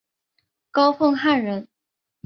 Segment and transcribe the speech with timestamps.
[0.71, 1.67] 高凤翰人。